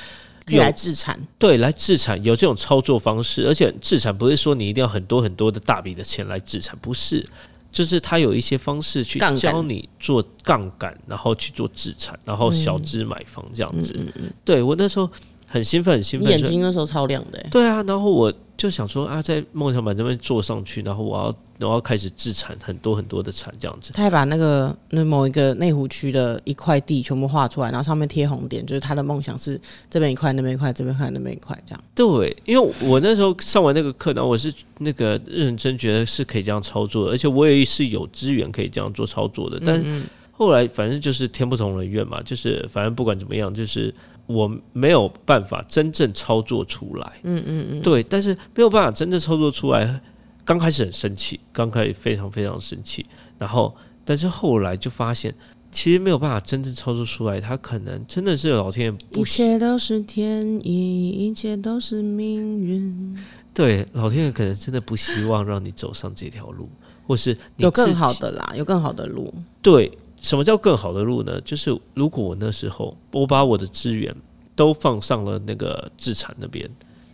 [0.45, 1.19] 可以来自产。
[1.39, 7.27] 对，来自产有这种操作方式，而且自产不是说你一定要很多很多的大笔的钱来自产，不是，
[7.71, 13.99] 就是他有一些方式去教你做杠杆，然后去做自产，然后小资买房这样子。
[14.45, 15.11] 对我那时候
[15.47, 23.93] 很兴奋，很兴奋，眼睛那时候超亮的、欸，对啊，然后我就想说啊，在梦想板这边做上去，然后我要我要开始自产很多很多的产这样子。
[23.93, 31.85] 他还把那个那某一个内湖区的一块地全部画出来，然后上面贴红点，就是他的梦想是这边一块，那边一块，这边一块，那边一块，这样。
[31.95, 39.61] 对，因为我那时候上完那个课，然后我是那个认真觉得是可以这样操作的，而且我也是有资源可以这样做操作的。
[39.65, 43.95] 但嗯后来反正就是天不从人愿嘛，就是反正不管怎么样，就是
[44.27, 47.13] 我没有办法真正操作出来。
[47.23, 50.01] 嗯嗯嗯，对，但是没有办法真正操作出来。
[50.45, 53.07] 刚开始很生气，刚开始非常非常生气，
[53.39, 53.75] 然后
[54.05, 55.35] 但是后来就发现，
[55.71, 63.17] 其实没有办法真正操作出来，他可能真的是老天爷一切都是天意，一切都是命运。
[63.55, 66.69] 对，老天爷可能真的不希望让你走上这条路，
[67.07, 69.33] 或是你有更好的啦，有更好的路。
[69.61, 71.41] 对，什么叫更好的路呢？
[71.43, 74.15] 就是如果我那时候我把我的资源
[74.57, 76.69] 都放上了那个自产那边，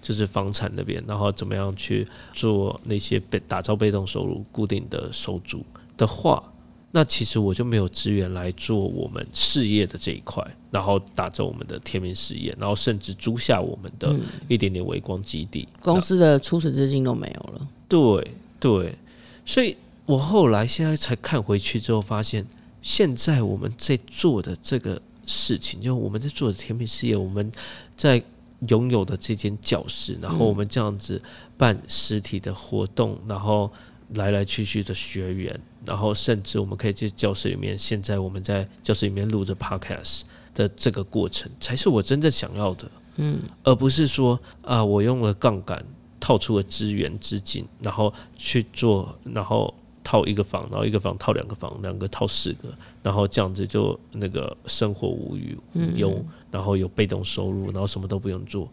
[0.09, 5.63] 就是房产那边，然后怎么样去做那些被打造被动收入、固定的收租
[5.99, 6.43] 的话，
[6.93, 14.19] 那其实我就没有资源来做我们事业的这一块，然后打造我们的天命事业，然后甚至租下我们的
[14.49, 17.69] 一点点微光基地，公司的初始资金都没有了。
[17.87, 18.95] 对对，
[19.45, 22.47] 所以我后来现在才看回去之后，发现
[22.81, 27.53] 现在我们在做的这个事情，就我们在做的甜品事业，我们
[27.95, 28.23] 在
[28.67, 31.23] 拥有的这间教室，然后我们这样子
[31.57, 33.71] 办实体的活动，然后
[34.15, 40.23] 来来去去的学员，然后甚至我们可以去教室里面，现在我们在教室里面录着 podcast
[40.55, 42.91] 的这个过程，才是我真正想要的。
[43.17, 45.85] 嗯，而不是说啊，我用了杠杆
[46.19, 49.73] 套出了资源资金，然后去做，然后。
[50.05, 52.71] 套一个房，然后一个房套两个房，两个套四个，
[53.03, 58.69] 然后这样子就那个生活无余无忧，然后有被动收入，然后什么都不用做。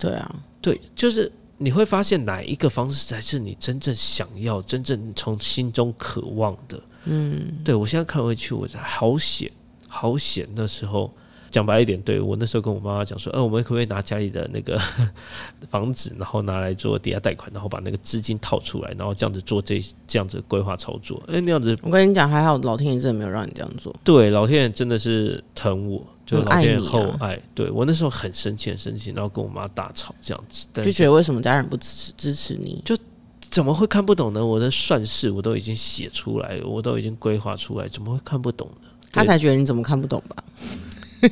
[0.00, 6.80] 对啊，对，就是你会发现哪一个方式才是你真正想要、真正从心中渴望的。
[7.04, 9.50] 嗯，对我现在看回去，我好险，
[9.88, 11.12] 好险，那时候。
[11.48, 14.78] 讲白一点，对我那时候跟我妈妈讲说，呃，我们可不可以拿家里的那个
[15.70, 21.22] 房子，然后拿来做抵押贷款，然后把那个资金套出来，然后这样子做这这样子规划操作？
[21.28, 23.94] 哎，那样子，我跟你讲，还好老天爷真的没有让你这样做。
[24.04, 27.40] 对，老天爷真的是疼我，就老天爷厚爱。
[27.54, 32.82] 对我那时候很生气，很生气，然后跟我妈大吵，这样子，就觉得为什么家人不支持支持你？
[32.84, 32.98] 就
[33.48, 34.44] 怎么会看不懂呢？
[34.44, 38.88] 我的算式我都已经写出来，我都已经规划出来，怎么会看不懂呢？
[39.12, 40.44] 他才觉得你怎么看不懂吧？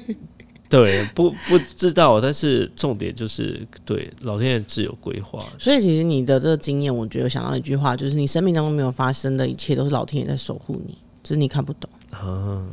[0.70, 5.44] 对，不不知道，但是重点就是对老天爷自有规划。
[5.58, 12.66] 所以其实你的这个经验，我觉得想到一句话，就是你生命当中没有发生的一切，都是老天爷在守护你，只是你看不懂啊。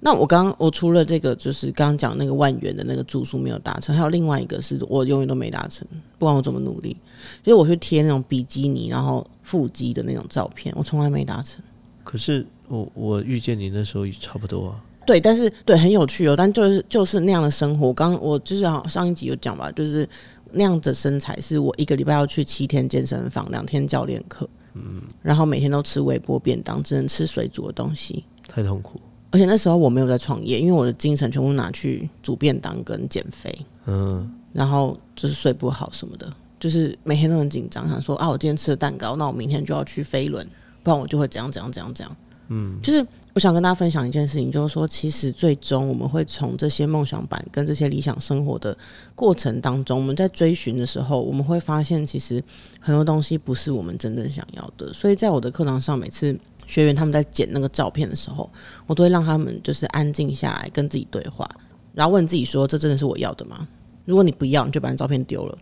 [0.00, 5.86] 那我刚我除了这个，就是刚刚讲那个万元的那个住宿没有达成，还有另外一个是我永远都没达成，
[6.18, 6.96] 不管我怎么努力，
[7.42, 11.62] 就是我去贴那种比基尼然后腹肌的那种照片，我从来没达成。
[12.04, 14.84] 可是我我遇见你那时候也差不多啊。
[15.06, 17.92] 对，但是对很有趣哦，但就是就是那样的生活。
[17.92, 20.08] 刚我就是上一集有讲吧，就是
[20.52, 29.00] 那样的身材，是我一个礼拜要去七天健身房，两天教练课，嗯，然后每天都吃微波便当，只能吃水煮的东西，太痛苦。
[29.30, 33.54] 而且那时候我没有在创业，因为我的精神全部拿去煮便当跟减肥，
[33.86, 40.46] 嗯，然后就是睡不好什么的，就是每天都很紧张，想说啊，我今天吃了蛋糕，那我明天就要去飞轮，
[40.82, 42.16] 不然我就会怎样怎样怎样怎样，
[42.48, 43.06] 嗯，就是。
[43.32, 48.76] 我想跟大家分享一件事情，就是说，其实最终我们会从这些梦想版跟这些理想生活的
[49.14, 52.42] 过程当中，我们在追寻的时候，我们会发现，其实
[52.80, 54.92] 很多东西不是我们真正想要的。
[54.92, 56.36] 所以在我的课堂上，每次
[56.70, 58.48] 学员他们在剪那个照片的时候，
[58.86, 61.48] 我都会让他们就是安静下来，跟自己对话，
[61.92, 63.66] 然后问自己说：“这真的是我要的吗？”
[64.06, 65.58] 如果你不要，你就把那照片丢了，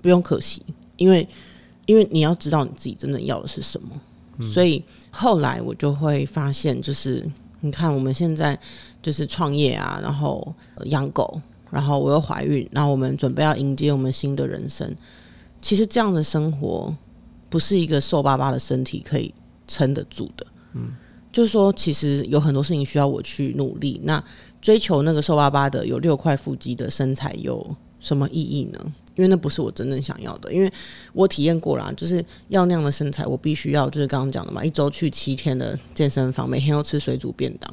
[0.00, 0.62] 不用可惜，
[0.96, 1.28] 因为
[1.84, 3.88] 因为你要知道你自己真正要的是什么。
[4.42, 7.26] 所以后来我就会发现，就是
[7.60, 8.58] 你看我们现在
[9.02, 10.54] 就是创业啊，然后
[10.86, 11.40] 养狗，
[11.70, 14.90] 然后我又怀孕，然后我们准备要迎接我们新的人生。
[15.62, 16.94] 其实这样的生活
[17.48, 19.32] 不是一个瘦巴巴的身体可以
[19.66, 20.46] 撑得住的。
[20.74, 20.92] 嗯，
[21.32, 24.00] 就是说，其实有很多事情需要我去努力。
[24.04, 24.22] 那
[24.60, 28.78] 追求那个瘦巴巴的有六块腹肌的身材有什么意义呢？
[29.14, 30.70] 因为那不是我真正想要的，因为
[31.14, 37.72] 我体验过了，就是要那样的身材，我必须要就是刚刚讲的嘛，一周去七天的健身房，每天要吃水煮便当。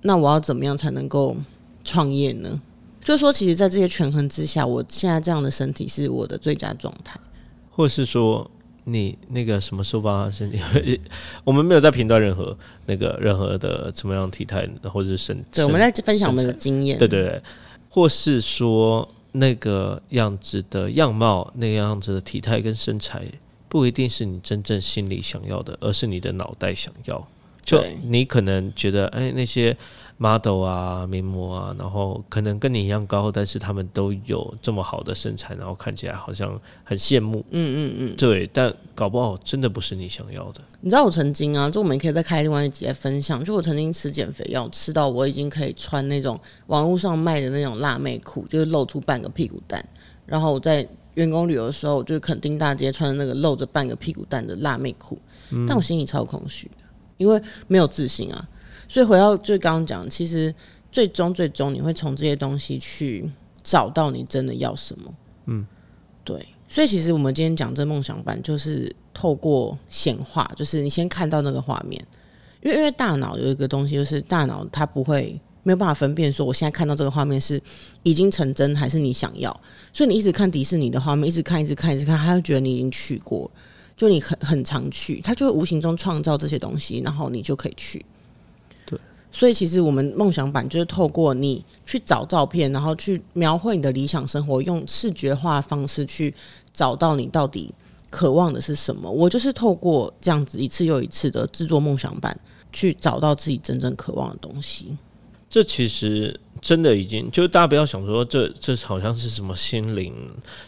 [0.00, 1.36] 那我要怎么样才能够
[1.84, 2.60] 创业呢？
[3.04, 7.20] 就是说，其实，在这些权衡之下，我现在这样的身体是我的最佳状态。
[7.68, 8.48] 或是说，
[8.84, 10.58] 你那个什么瘦吧身体，
[11.44, 16.98] 我们没有在评断任何那个任何的什么样体态，或者是身对，我们在分享我们的经验。
[16.98, 17.42] 对对对，
[17.88, 19.08] 或是说。
[19.34, 23.26] 那个样子的样貌，那个样子的体态跟身材，
[23.66, 27.26] 不一定是你真正心里想要的，而是你的脑袋想要。
[27.64, 29.76] 就你可能觉得，哎，那些。
[30.18, 37.44] model 啊，名模啊，然后可能跟你一样高，但是他们都有这么好的身材，然后看起来好像很羡慕。
[37.50, 40.60] 嗯嗯嗯，对，但搞不好真的不是你想要的。
[40.80, 49.84] 你知道我曾经啊，就我们可以再开另外一集来分享，就我曾经吃减肥药，吃到我已经可以穿那种网络上卖的那种辣妹裤，就是露出半个屁股蛋。
[50.24, 55.18] 然后我在员工旅游的时候，就是垦丁大街穿的那个露着半个屁股蛋的辣妹裤，
[55.66, 56.81] 但我心里超空虚的，
[57.22, 58.48] 因为没有自信啊。
[58.88, 60.54] 所以回到就刚刚讲，其实
[60.90, 63.30] 最终最终你会从这些东西去
[63.62, 65.14] 找到你真的要什么。
[65.46, 65.66] 嗯，
[66.24, 66.46] 对。
[66.68, 72.02] 所以其实我们今天讲这梦想版，就是透过显化，就是你先看到那个画面，
[72.62, 77.60] 因为因为大脑有一个东西，就是大脑它不会没有办法分辨说我现在看到这个画面是
[78.02, 79.50] 已经成真还是你想要，
[79.92, 83.50] 所以你一直看迪士尼的画面，一直看，一直看，一直看，他就觉得你已经去过，
[83.96, 88.04] 就你很很常去，他就会无形中创造这些东西，然后你就可以去。
[88.86, 88.98] 对，
[89.30, 96.34] 所以其实我们梦想版就是透过你去找照片，然后去描绘你的理想生活，用视觉化的方式去
[96.72, 97.72] 找到你到底
[98.10, 99.10] 渴望的是什么。
[99.10, 102.38] 我就是透过这样子一次又一次的制作梦想版，
[102.72, 104.96] 去找到自己真正渴望的东西。
[105.52, 110.14] 这其实真的已经，就是大家不要想说这这好像是什么心灵、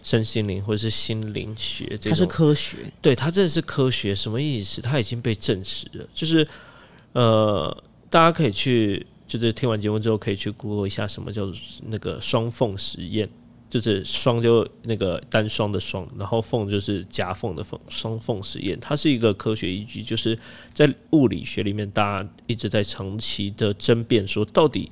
[0.03, 4.83] 身心灵或者是心灵学这它是，科学，对它真的是科学，什么意思？
[4.83, 6.47] 它已经被证实了，就是
[7.13, 7.75] 呃，
[8.11, 11.55] 大家可以去，就是听完节目之后可以去 Google 一下什么叫做
[11.87, 13.27] 那个双缝实验。
[13.75, 20.39] 就是双就那个单双的双，然后缝就是夹缝的缝，双缝实验，它是一个科学依据，就是
[20.73, 24.89] 在物理学里面，大家一直在长期的争辩说，到底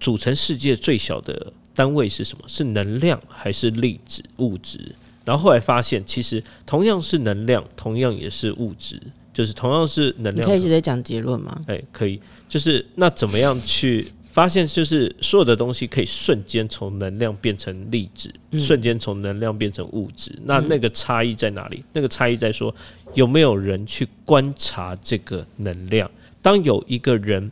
[0.00, 2.44] 组成世界最小的单位是什么？
[2.48, 4.94] 是能量还是粒子物质？
[5.26, 8.98] 然后后来发现，其实同样是能量，同样也是物质，
[9.34, 11.60] 就是同样是能量你可以直接讲结论吗？
[11.66, 12.18] 哎，可以，
[12.48, 18.28] 就是那怎么样去发现，就是所有的东西可以瞬间从能量变成粒子，
[18.58, 20.36] 瞬间从能量变成物质。
[20.42, 21.84] 那那个差异在哪里？
[21.92, 22.74] 那个差异在说
[23.12, 26.10] 有没有人去观察这个能量。
[26.42, 27.48] 当有一个人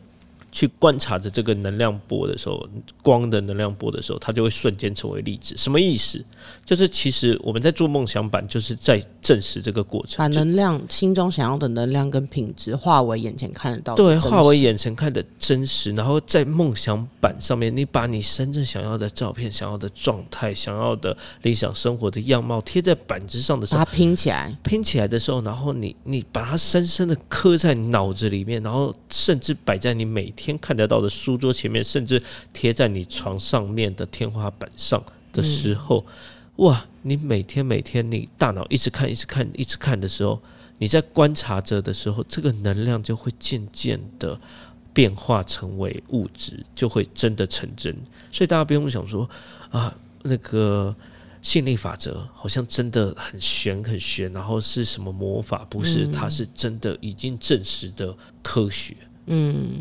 [0.53, 2.63] 去观察着这个能量波的时候，
[3.01, 5.55] 光的能量波的时候，它就会瞬间成为粒子。
[5.57, 6.23] 什么意思？
[6.63, 10.17] 就是其实我们在做梦想版，就是在证实这个过程。
[10.19, 24.55] 把能量心中想要的能量跟品质化为眼前看得到的对，化为眼前看的真实，然后在梦想版上面，你把你真正想要的照片、想要的状态、想要的理想生活的样貌贴在板子上的时候，把它拼起来。
[24.63, 32.21] 拼起来的时候，然后你你把它深深的刻在脑子里面，然后甚至摆在你每天看得到的书桌前面，甚至
[32.51, 36.05] 贴在你床上面的天花板上的时候，
[36.57, 36.85] 哇！
[37.05, 40.41] 你每天每天你大脑一直看、一直看、一直看的时候，
[40.77, 44.39] 你在观察着的时候，这个能量就会渐渐的
[44.93, 47.93] 变化成为物质，就会真的成真。
[48.31, 49.29] 所以大家不用想说
[49.69, 50.95] 啊，那个
[51.41, 55.67] 吸引力法则好像真的很玄很玄，然后是什么魔法？
[55.69, 58.95] 不是，它是真的已经证实的科学。
[59.01, 59.07] 嗯，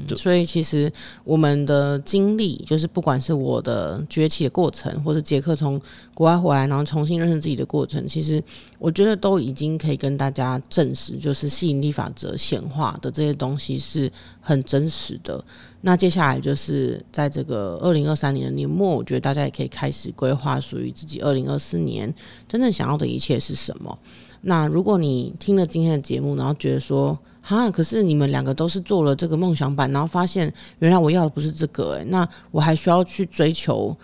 [0.07, 0.91] 就所以其实
[1.25, 5.81] 我们的经历，就是不管是我的崛起的过程，或是杰克从
[6.15, 8.43] 国外回来，然后重新认识自己的过程，其实
[8.79, 15.45] 我觉得都已经可以跟大家证实，就是吸引力法则显化的这些东西是很真实的。
[15.81, 22.15] 那接下来就是在这个二零二三年的年末，我觉得大家也可以开始规划属于自己二零二四年
[22.47, 23.99] 真正想要的一切是什么。
[24.43, 33.95] 那如果你听了今天的节目，然后觉得说，哈，可是你们两个都是做了这个梦想版，然后发现原来我要的不是这个、诶，那我还需要去追求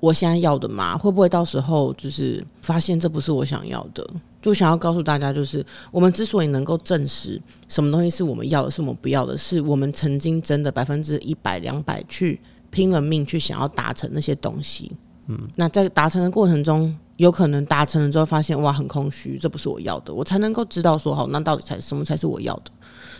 [0.00, 0.98] 我现在要的吗？
[0.98, 4.04] 会不会到时候就是发现这不是我想要的？
[4.42, 12.40] 就想要告诉大家，就是我们之所以能够证实什么东西是我们要的，是我们不要的，是我们曾经真的百分之一百、两百去
[12.70, 14.92] 拼了命去想要达成那些东西。
[15.26, 22.70] 嗯，那在达成的过程中，有可能达成了之后发现哇很空虚，这不是我要的，我才能够知道说好，那到底才什么才是我要的？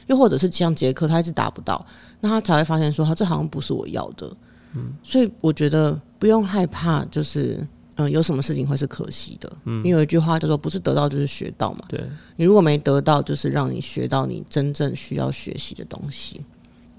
[0.08, 1.82] 又或者是像杰克，他一直达不到，
[2.20, 4.30] 那他才会发现说，他这好像不是我要的。
[4.74, 9.52] 嗯，所以我觉得不用害怕，就是嗯、有什么事情会是可惜的。
[9.64, 11.84] 嗯，因为有一句话叫做“不是得到就是学到”嘛。
[11.88, 12.00] 对，
[12.36, 16.40] 你如果没得到，就是让你学到你真正需要学习的东西。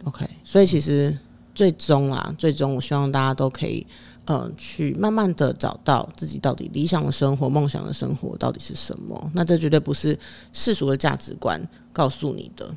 [0.03, 1.18] OK，所以其实
[1.55, 3.86] 最终啊，最终我希望大家都可以，
[4.26, 9.32] 呃，去慢慢的找到自己到底理想的生活、梦想的生活到底是什么。
[9.34, 10.18] 那这绝对不是
[10.51, 11.62] 世俗的价值观
[11.93, 12.70] 告诉你的，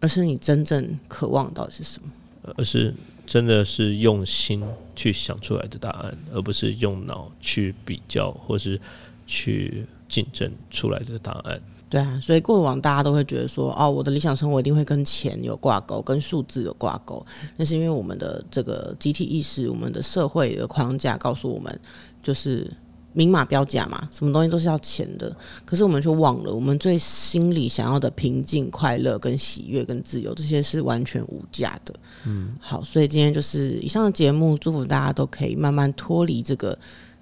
[0.00, 2.08] 而是你真正渴望到底是什么。
[2.56, 2.94] 而是
[3.26, 4.62] 真的是用心
[4.96, 8.80] 去想出来的答案，而不是用脑去比较或是
[9.26, 11.60] 去竞争出来的答案。
[11.90, 17.24] 对啊，所以过往大家都会觉得说，哦，我的理想生活一定会跟钱有挂钩，跟数字有挂钩。
[17.56, 21.80] 那是因为我们的这个集体意识，我们的社会的框架告诉我们，
[22.22, 22.70] 就是
[23.18, 25.36] 明码标价嘛，什么东西都是要钱的。
[25.64, 31.92] 可是我们却忘了，我们最心里想要的平静、快乐、跟喜悦、跟自由，这些是完全无价的。
[32.24, 36.78] 嗯，好，所以今天就是以上的节目，祝福大家都可以慢慢脱离这个。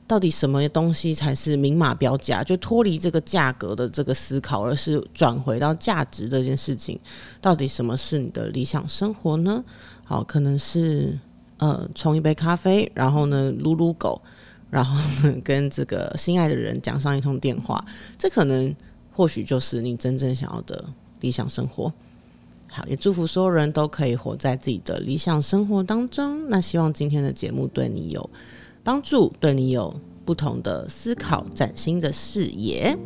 [0.09, 2.45] 到底什么东西才是明码标价？
[2.45, 6.97] 就脱离这个价格的这个思考，而是转回到价值这件事情。
[7.41, 9.65] 到底什么是你的理想生活呢？
[10.05, 11.19] 好，可能是
[11.57, 14.23] 呃冲一杯咖啡，然后呢撸撸狗，
[14.71, 14.99] 然后
[15.29, 17.83] 呢跟这个心爱的人讲上一通电话。
[18.19, 18.75] 这可能
[19.13, 20.85] 或许就是你真正想要的
[21.21, 21.93] 理想生活。
[22.69, 26.51] 好，也祝福所有人都可以活在自己的理想生活当中。
[26.51, 28.31] 那希望今天的节目对你有
[28.83, 32.99] 帮助，对你有不同的思考，崭新的视野。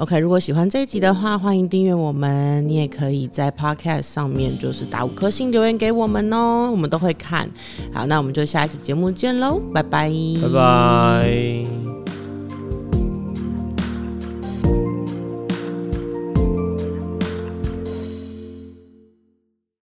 [0.00, 2.66] OK，如果喜欢这一集的话，欢迎订阅我们。
[2.66, 7.46] 你也可以在 Podcast 上面就是打五颗星留言给我们哦，我们都会看。
[7.92, 11.99] 好，那我们就下一期节目见喽，拜拜，拜拜。